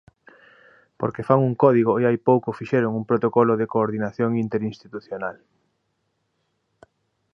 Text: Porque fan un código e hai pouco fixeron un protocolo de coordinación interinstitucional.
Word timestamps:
Porque 0.99 1.25
fan 1.27 1.39
un 1.49 1.53
código 1.63 1.91
e 2.01 2.03
hai 2.07 2.17
pouco 2.29 2.57
fixeron 2.59 2.97
un 2.99 3.07
protocolo 3.09 3.53
de 3.57 3.69
coordinación 3.73 4.29
interinstitucional. 4.45 5.37